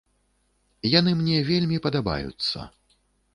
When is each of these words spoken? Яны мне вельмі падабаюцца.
Яны 0.99 1.11
мне 1.19 1.37
вельмі 1.51 1.77
падабаюцца. 1.85 2.67